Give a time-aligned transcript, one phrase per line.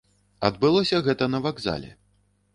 [0.47, 1.95] Адбылося гэта на вакзале.